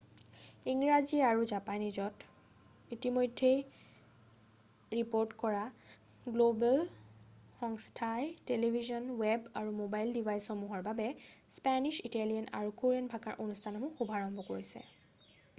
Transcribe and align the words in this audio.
ইংৰাজী 0.71 1.17
আৰু 1.31 1.43
জাপানীজত 1.49 2.95
ইতিমধ্যেই 2.95 3.59
ৰিপৰ্ট 4.99 5.35
কৰা 5.43 5.59
গ্ল'বেল 6.37 6.81
সংস্থাই 7.61 8.25
টেলিভিছন 8.53 9.07
ৱেব 9.21 9.47
আৰু 9.63 9.77
ম'বাইল 9.85 10.17
ডিভাইচসমূহৰ 10.19 10.85
বাবে 10.91 11.07
স্পেনিছ 11.59 11.95
ইটালিয়ান 12.13 12.51
আৰু 12.63 12.77
কোৰিয়ান 12.83 13.15
ভাষাৰ 13.15 13.47
অনুষ্ঠানসমূহৰ 13.47 13.97
শুভাৰম্ভ 14.03 14.51
কৰিছে৷ 14.53 14.93